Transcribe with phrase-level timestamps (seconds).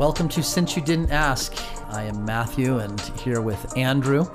[0.00, 1.54] Welcome to Since You Didn't Ask.
[1.90, 4.26] I am Matthew and here with Andrew.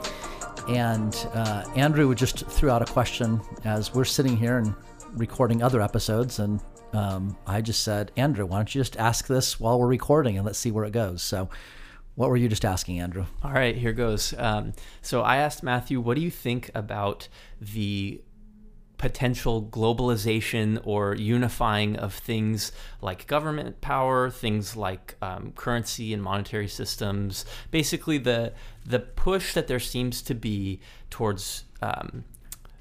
[0.70, 4.76] And uh, Andrew just threw out a question as we're sitting here and
[5.14, 6.38] recording other episodes.
[6.38, 6.62] And
[6.94, 10.46] um, I just said, Andrew, why don't you just ask this while we're recording and
[10.46, 11.24] let's see where it goes.
[11.24, 11.50] So,
[12.14, 13.26] what were you just asking, Andrew?
[13.42, 14.36] All right, here goes.
[14.38, 17.28] Um, so I asked Matthew, what do you think about
[17.60, 18.22] the
[18.98, 26.68] potential globalization or unifying of things like government power, things like um, currency and monetary
[26.68, 27.46] systems.
[27.72, 28.54] Basically, the
[28.86, 32.24] the push that there seems to be towards, um,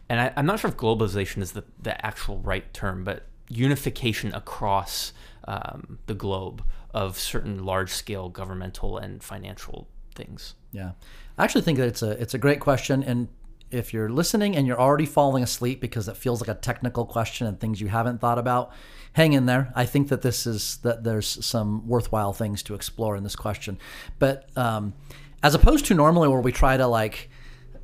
[0.08, 4.34] and I, am not sure if globalization is the the actual right term, but unification
[4.34, 5.12] across
[5.46, 10.54] um, the globe of certain large scale governmental and financial things.
[10.72, 10.92] Yeah,
[11.36, 13.28] I actually think that it's a it's a great question, and
[13.74, 17.46] if you're listening and you're already falling asleep because it feels like a technical question
[17.46, 18.72] and things you haven't thought about,
[19.12, 19.72] hang in there.
[19.74, 23.78] I think that this is that there's some worthwhile things to explore in this question,
[24.18, 24.94] but um,
[25.42, 27.30] as opposed to normally where we try to like.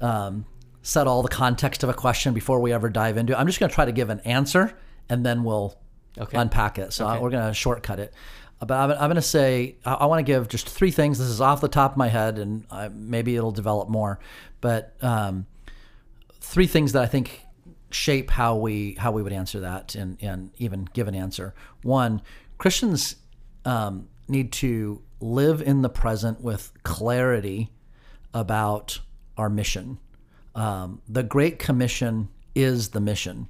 [0.00, 0.46] Um,
[0.82, 3.36] set all the context of a question before we ever dive into it.
[3.36, 4.74] I'm just going to try to give an answer
[5.10, 5.76] and then we'll
[6.16, 6.38] okay.
[6.38, 6.92] unpack it.
[6.92, 7.20] So okay.
[7.20, 8.14] we're going to shortcut it.
[8.60, 11.18] But I'm, I'm going to say I, I want to give just three things.
[11.18, 14.20] This is off the top of my head, and I, maybe it'll develop more.
[14.60, 15.46] But um,
[16.40, 17.42] three things that I think
[17.90, 21.54] shape how we how we would answer that and and even give an answer.
[21.82, 22.22] One,
[22.58, 23.16] Christians
[23.64, 27.70] um, need to live in the present with clarity
[28.32, 29.00] about
[29.36, 29.98] our mission.
[30.54, 33.48] Um, the Great Commission is the mission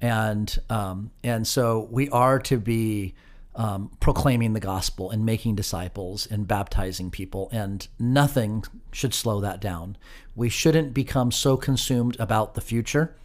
[0.00, 3.14] and um, and so we are to be
[3.54, 9.60] um, proclaiming the gospel and making disciples and baptizing people, and nothing should slow that
[9.60, 9.96] down.
[10.36, 13.16] We shouldn't become so consumed about the future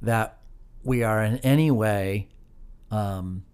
[0.00, 0.38] that
[0.84, 2.28] we are in any way
[2.90, 3.44] um,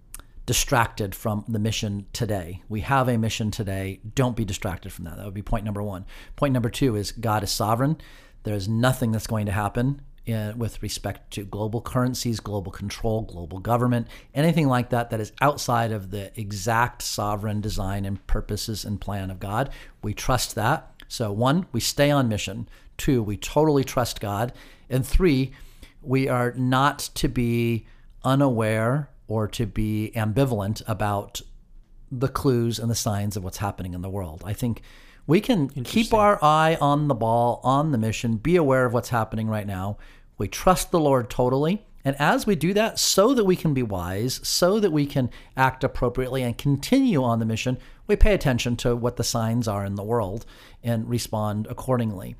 [0.47, 2.63] distracted from the mission today.
[2.69, 4.01] We have a mission today.
[4.15, 5.17] Don't be distracted from that.
[5.17, 6.07] That would be point number one.
[6.37, 7.99] Point number two is God is sovereign.
[8.45, 13.23] There is nothing that's going to happen in, with respect to global currencies, global control,
[13.23, 18.85] global government, anything like that that is outside of the exact sovereign design and purposes
[18.85, 19.71] and plan of God.
[20.03, 20.93] We trust that.
[21.09, 22.69] So, one, we stay on mission.
[22.99, 24.53] Two, we totally trust God.
[24.91, 25.53] And three,
[26.03, 27.87] we are not to be
[28.23, 31.41] unaware or to be ambivalent about
[32.11, 34.43] the clues and the signs of what's happening in the world.
[34.45, 34.83] I think
[35.27, 39.11] we can keep our eye on the ball, on the mission, be aware of what's
[39.11, 39.99] happening right now.
[40.39, 41.85] We trust the Lord totally.
[42.05, 45.31] And as we do that, so that we can be wise, so that we can
[45.57, 47.77] act appropriately and continue on the mission,
[48.07, 50.47] we pay attention to what the signs are in the world
[50.83, 52.37] and respond accordingly.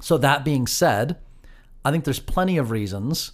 [0.00, 1.16] So, that being said,
[1.84, 3.32] I think there's plenty of reasons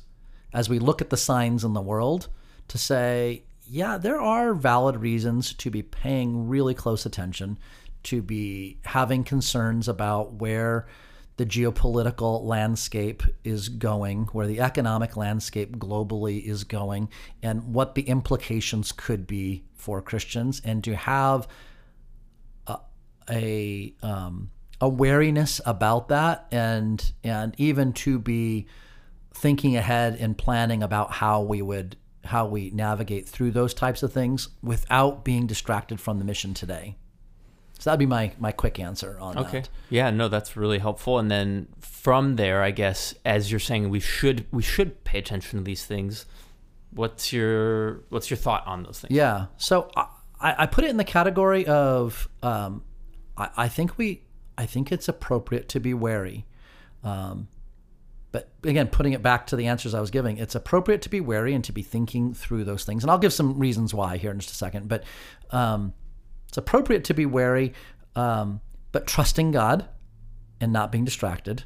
[0.53, 2.29] as we look at the signs in the world
[2.69, 7.59] to say, yeah, there are valid reasons to be paying really close attention,
[8.05, 10.87] to be having concerns about where
[11.39, 17.09] the geopolitical landscape is going, where the economic landscape globally is going,
[17.43, 21.47] and what the implications could be for Christians, and to have
[22.67, 22.77] a,
[23.31, 24.51] a um,
[24.83, 28.67] wariness about that, and and even to be
[29.33, 34.13] thinking ahead and planning about how we would how we navigate through those types of
[34.13, 36.97] things without being distracted from the mission today.
[37.79, 39.47] So that'd be my my quick answer on that.
[39.47, 39.61] okay.
[39.61, 39.69] that.
[39.89, 41.19] Yeah, no, that's really helpful.
[41.19, 45.59] And then from there, I guess, as you're saying, we should we should pay attention
[45.59, 46.27] to these things.
[46.91, 49.13] What's your what's your thought on those things?
[49.13, 49.47] Yeah.
[49.57, 50.09] So I,
[50.41, 52.83] I put it in the category of um,
[53.37, 54.23] I, I think we
[54.57, 56.47] I think it's appropriate to be wary.
[57.05, 57.49] Um,
[58.33, 61.21] but again, putting it back to the answers I was giving, it's appropriate to be
[61.21, 63.03] wary and to be thinking through those things.
[63.03, 64.89] And I'll give some reasons why here in just a second.
[64.89, 65.05] But
[65.51, 65.95] um,
[66.49, 67.75] it's appropriate to be wary,
[68.17, 68.61] um,
[68.93, 69.89] but trusting God
[70.61, 71.65] and not being distracted.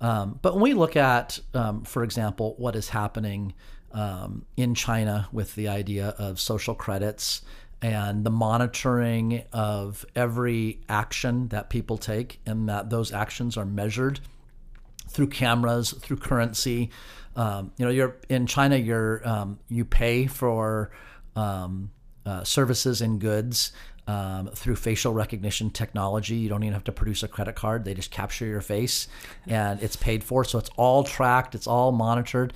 [0.00, 3.54] Um, but when we look at, um, for example, what is happening
[3.92, 7.42] um, in China with the idea of social credits
[7.80, 14.20] and the monitoring of every action that people take, and that those actions are measured
[15.08, 16.90] through cameras, through currency.
[17.36, 18.76] Um, you know, you're in China.
[18.76, 20.90] You're um, you pay for
[21.34, 21.90] um,
[22.24, 23.72] uh, services and goods
[24.08, 26.34] um, through facial recognition technology.
[26.34, 29.06] You don't even have to produce a credit card; they just capture your face,
[29.46, 30.44] and it's paid for.
[30.44, 32.52] So it's all tracked, it's all monitored.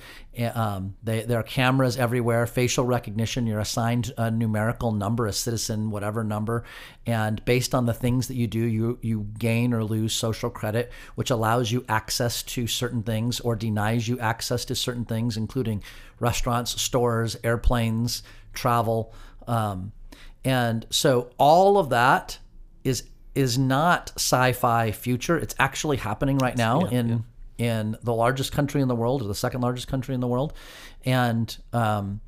[0.53, 3.47] Um, they, there are cameras everywhere, facial recognition.
[3.47, 6.65] You're assigned a numerical number, a citizen whatever number,
[7.05, 10.91] and based on the things that you do, you you gain or lose social credit,
[11.15, 15.81] which allows you access to certain things or denies you access to certain things, including
[16.19, 18.21] restaurants, stores, airplanes,
[18.53, 19.13] travel.
[19.47, 19.91] Um,
[20.43, 22.39] And so all of that
[22.83, 23.03] is
[23.35, 25.37] is not sci-fi future.
[25.37, 27.25] It's actually happening right now in
[27.57, 30.53] in the largest country in the world or the second largest country in the world,
[31.05, 32.21] and um,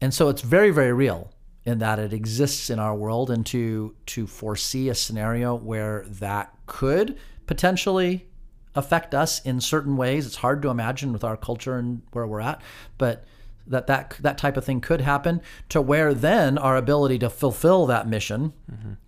[0.00, 1.30] and so it's very very real
[1.64, 6.52] in that it exists in our world, and to to foresee a scenario where that
[6.66, 7.16] could
[7.46, 8.26] potentially
[8.74, 10.26] affect us in certain ways.
[10.26, 12.60] It's hard to imagine with our culture and where we're at,
[12.98, 13.24] but
[13.66, 17.86] that that that type of thing could happen to where then our ability to fulfill
[17.86, 18.52] that mission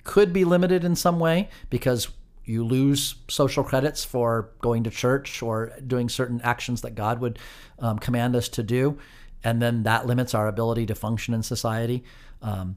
[0.05, 2.09] could be limited in some way because
[2.45, 7.39] you lose social credits for going to church or doing certain actions that God would
[7.79, 8.99] um, command us to do,
[9.43, 12.05] and then that limits our ability to function in society.
[12.43, 12.77] Um,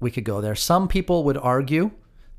[0.00, 0.54] we could go there.
[0.54, 1.90] Some people would argue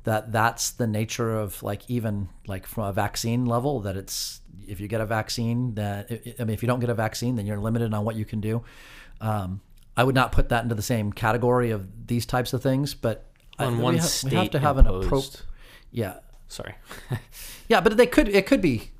[0.04, 4.80] that that's the nature of like even like from a vaccine level that it's if
[4.80, 7.58] you get a vaccine that I mean if you don't get a vaccine then you're
[7.58, 8.62] limited on what you can do.
[9.20, 9.60] Um,
[9.96, 13.24] I would not put that into the same category of these types of things, but
[13.58, 15.06] I- On we one have- state we have to have an imposed.
[15.06, 15.46] approach.
[15.90, 16.18] Yeah,
[16.48, 16.74] Sorry.
[17.68, 18.28] yeah, but they could.
[18.28, 18.90] It could be.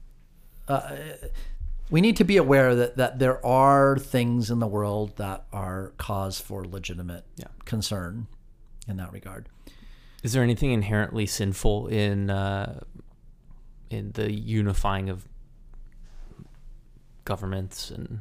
[0.67, 0.97] Uh,
[1.91, 5.93] we need to be aware that that there are things in the world that are
[5.99, 7.47] cause for legitimate Yeah.
[7.65, 8.27] concern
[8.89, 9.49] in that regard.
[10.25, 12.81] Is there anything inherently sinful in uh,
[13.91, 15.29] in the unifying of
[17.27, 18.21] governments and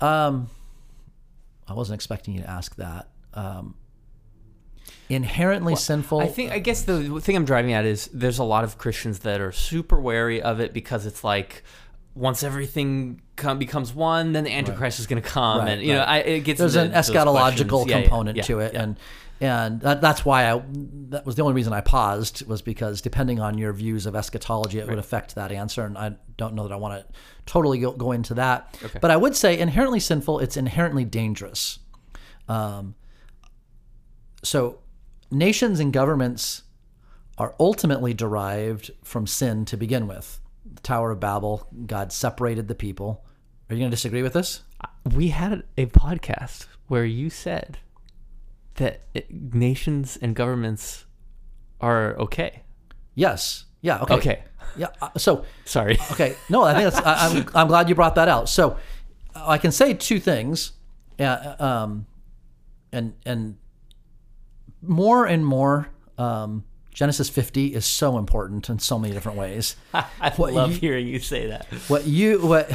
[0.00, 0.50] Um,
[1.66, 3.08] I wasn't expecting you to ask that.
[3.34, 3.74] Um,
[5.08, 6.20] inherently sinful.
[6.20, 9.20] I think I guess the thing I'm driving at is there's a lot of Christians
[9.20, 11.62] that are super wary of it because it's like
[12.14, 15.92] once everything come, becomes one, then the Antichrist is going to come, Right, and you
[15.92, 16.00] know.
[16.00, 17.90] I, it gets there's an eschatological questions.
[17.90, 18.98] Yeah, yeah, component yeah, to it, and
[19.40, 20.62] and that, that's why I
[21.10, 24.78] that was the only reason I paused was because depending on your views of eschatology,
[24.78, 27.14] it would affect that answer, and I don't know that I want to
[27.46, 28.76] totally go, go into that.
[28.84, 28.98] Okay.
[29.00, 30.40] But I would say inherently sinful.
[30.40, 31.78] It's inherently dangerous.
[32.48, 32.94] Um,
[34.42, 34.78] so
[35.30, 36.62] nations and governments
[37.38, 40.40] are ultimately derived from sin to begin with.
[40.74, 43.24] The Tower of Babel, God separated the people.
[43.68, 44.62] Are you going to disagree with this?
[45.14, 47.78] we had a podcast where you said
[48.74, 51.04] that it, nations and governments
[51.80, 52.62] are okay.
[53.14, 53.65] Yes.
[53.86, 54.00] Yeah.
[54.02, 54.14] Okay.
[54.14, 54.44] Okay.
[54.76, 54.88] Yeah.
[55.00, 55.96] uh, So, Sorry.
[56.12, 56.34] okay.
[56.50, 57.06] No, I think that's.
[57.06, 57.46] I, I'm.
[57.54, 58.48] I'm glad you brought that out.
[58.48, 58.76] So,
[59.34, 60.72] uh, I can say two things.
[61.18, 61.54] Yeah.
[61.58, 62.06] Um,
[62.92, 63.56] and and
[64.82, 65.88] more and more,
[66.18, 69.76] um, Genesis 50 is so important in so many different ways.
[69.94, 71.66] I What love you- hearing you say that.
[71.88, 72.70] What you what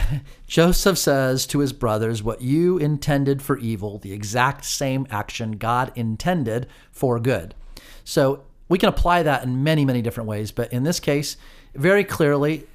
[0.48, 5.92] Joseph says to his brothers, what you intended for evil, the exact same action God
[5.96, 7.54] intended for good.
[8.04, 11.36] So we can apply that in many, many different ways, but in this case,
[11.76, 12.66] very clearly,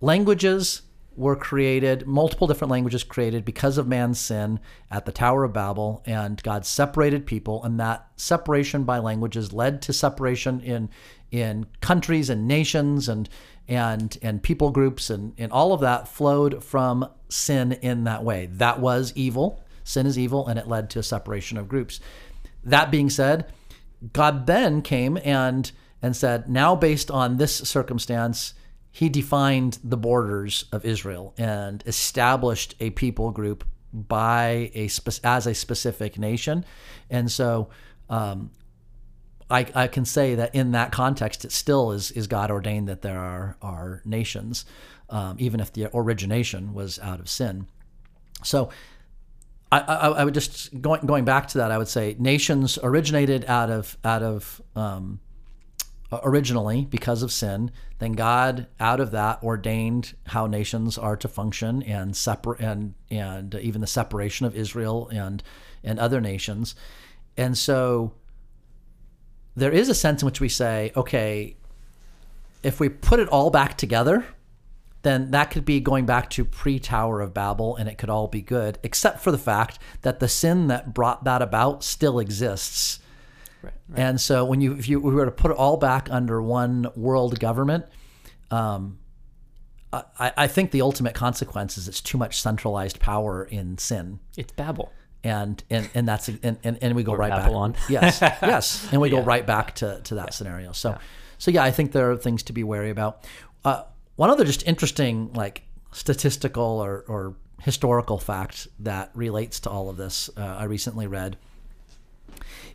[0.00, 0.82] languages
[1.16, 4.60] were created, multiple different languages created because of man's sin
[4.92, 9.82] at the Tower of Babel, and God separated people, and that separation by languages led
[9.82, 10.88] to separation in
[11.32, 13.28] in countries and nations and
[13.66, 18.46] and and people groups and, and all of that flowed from sin in that way.
[18.52, 19.60] That was evil.
[19.82, 21.98] Sin is evil, and it led to a separation of groups.
[22.62, 23.46] That being said,
[24.12, 25.70] God then came and
[26.02, 28.52] and said, now based on this circumstance,
[28.90, 34.88] he defined the borders of Israel and established a people group by a
[35.22, 36.64] as a specific nation,
[37.08, 37.70] and so
[38.10, 38.50] um,
[39.50, 43.02] I, I can say that in that context, it still is is God ordained that
[43.02, 44.64] there are are nations,
[45.10, 47.66] um, even if the origination was out of sin.
[48.42, 48.70] So
[49.74, 51.70] I, I, I would just going going back to that.
[51.70, 55.20] I would say nations originated out of out of um,
[56.22, 57.70] originally because of sin.
[57.98, 63.54] Then God, out of that, ordained how nations are to function and separate and and
[63.56, 65.42] even the separation of Israel and
[65.82, 66.74] and other nations.
[67.36, 68.14] And so
[69.56, 71.56] there is a sense in which we say, okay,
[72.62, 74.24] if we put it all back together,
[75.04, 78.26] then that could be going back to pre Tower of Babel and it could all
[78.26, 82.98] be good, except for the fact that the sin that brought that about still exists.
[83.62, 83.72] Right.
[83.94, 86.88] And so when you if you we were to put it all back under one
[86.96, 87.86] world government,
[88.50, 88.98] um,
[89.92, 94.20] I, I think the ultimate consequence is it's too much centralized power in sin.
[94.36, 94.92] It's Babel.
[95.22, 97.72] And and, and that's and, and, and we go right Babylon.
[97.72, 97.88] back.
[97.88, 100.72] Yes, yes, and we go right back to, to that scenario.
[100.72, 100.98] So,
[101.38, 103.24] so yeah, I think there are things to be wary about.
[103.64, 103.84] Uh,
[104.16, 109.96] one other just interesting like statistical or, or historical fact that relates to all of
[109.96, 111.36] this, uh, I recently read.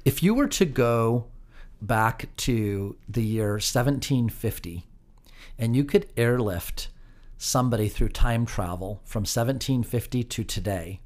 [0.06, 1.26] If you were to go
[1.82, 4.86] back to the year 1750
[5.58, 6.90] and you could airlift
[7.38, 11.00] somebody through time travel from 1750 to today,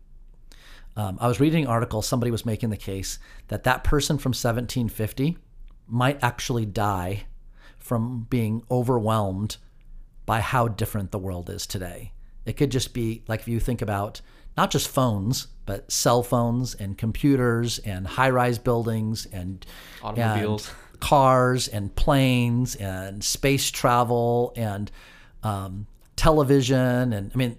[0.95, 4.29] Um, I was reading an article, somebody was making the case that that person from
[4.29, 5.37] 1750
[5.87, 7.25] might actually die
[7.79, 9.57] from being overwhelmed
[10.25, 12.13] by how different the world is today.
[12.45, 14.21] It could just be like if you think about
[14.57, 19.65] not just phones, but cell phones and computers and high rise buildings and
[20.03, 24.91] automobiles, and cars and planes and space travel and
[25.41, 27.13] um, television.
[27.13, 27.57] And I mean,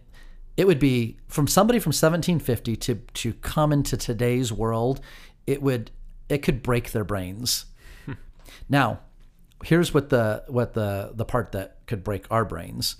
[0.57, 5.01] it would be from somebody from 1750 to, to come into today's world,
[5.47, 5.91] it would,
[6.29, 7.67] it could break their brains.
[8.69, 9.01] now,
[9.65, 12.97] here's what the, what the, the part that could break our brains.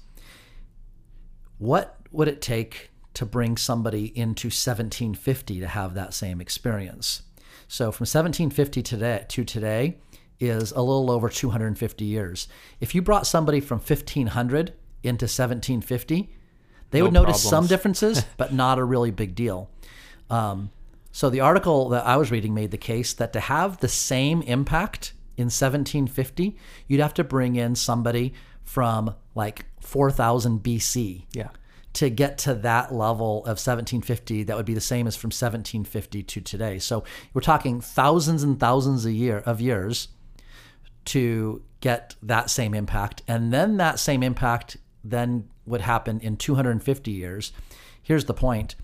[1.59, 7.23] What would it take to bring somebody into 1750 to have that same experience.
[7.69, 9.99] So from 1750 today to today
[10.41, 12.49] is a little over 250 years.
[12.81, 16.29] If you brought somebody from 1500 into 1750,
[16.91, 17.51] they no would notice problems.
[17.51, 19.71] some differences, but not a really big deal.
[20.29, 20.71] Um,
[21.13, 24.43] so the article that I was reading made the case that to have the same
[24.43, 31.27] impact in 1750, you'd have to bring in somebody from like 4000 BC.
[31.33, 31.49] Yeah.
[31.95, 36.23] to get to that level of 1750 that would be the same as from 1750
[36.25, 36.79] to today.
[36.79, 40.09] So we're talking thousands and thousands a year of years
[41.07, 43.23] to get that same impact.
[43.29, 47.53] And then that same impact then would happen in 250 years.
[48.03, 48.75] Here's the point.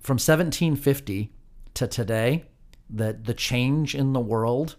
[0.00, 1.32] From 1750
[1.74, 2.44] to today
[2.90, 4.76] the the change in the world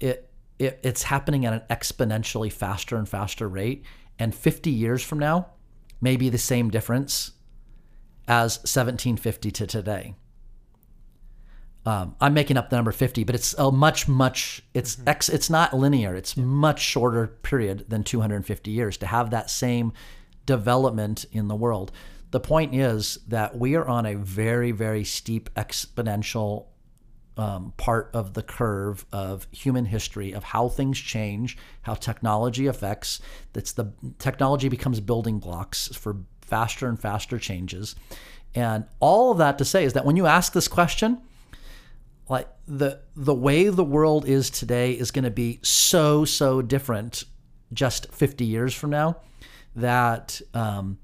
[0.00, 3.84] it, it it's happening at an exponentially faster and faster rate
[4.18, 5.48] and 50 years from now
[6.04, 7.32] maybe the same difference
[8.28, 10.14] as 1750 to today.
[11.86, 15.08] Um, I'm making up the number 50, but it's a much, much, it's mm-hmm.
[15.08, 16.14] ex, it's not linear.
[16.14, 16.44] It's yeah.
[16.44, 19.92] much shorter period than 250 years to have that same
[20.46, 21.90] development in the world.
[22.30, 26.66] The point is that we are on a very, very steep exponential
[27.36, 33.20] um, part of the curve of human history of how things change, how technology affects.
[33.52, 37.96] That's the technology becomes building blocks for faster and faster changes.
[38.54, 41.20] And all of that to say is that when you ask this question,
[42.28, 47.24] like the the way the world is today is going to be so so different
[47.72, 49.16] just 50 years from now
[49.76, 50.98] that um,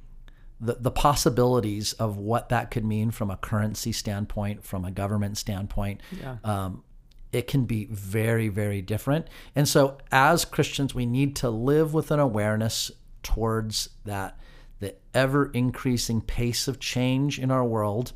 [0.60, 5.38] the, the possibilities of what that could mean from a currency standpoint, from a government
[5.38, 6.36] standpoint, yeah.
[6.44, 6.84] um,
[7.32, 9.26] it can be very, very different.
[9.56, 12.90] And so, as Christians, we need to live with an awareness
[13.22, 14.38] towards that,
[14.80, 18.12] the ever increasing pace of change in our world.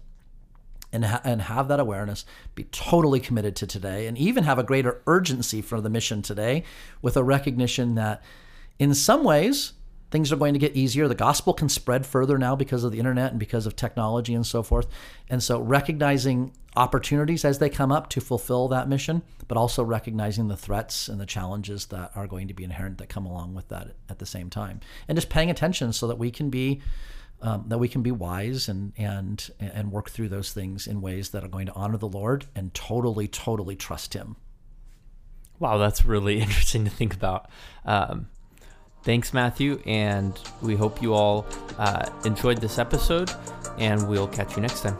[0.92, 2.24] And, ha- and have that awareness,
[2.54, 6.62] be totally committed to today, and even have a greater urgency for the mission today
[7.02, 8.22] with a recognition that
[8.78, 9.72] in some ways,
[10.14, 11.09] things are going to get easier.
[11.09, 14.47] The gospel can spread further now because of the internet and because of technology and
[14.47, 14.87] so forth.
[15.28, 20.47] And so recognizing opportunities as they come up to fulfill that mission, but also recognizing
[20.47, 23.66] the threats and the challenges that are going to be inherent that come along with
[23.71, 24.78] that at the same time.
[25.09, 26.80] And just paying attention so that we can be
[27.42, 31.30] um, that we can be wise and and and work through those things in ways
[31.30, 34.37] that are going to honor the Lord and totally, totally trust Him.
[35.59, 37.50] Wow, that's really interesting to think about.
[37.85, 38.28] Um,
[39.04, 41.46] Thanks, Matthew, and we hope you all
[41.78, 43.30] uh, enjoyed this episode,
[43.78, 44.96] and we'll catch you next time.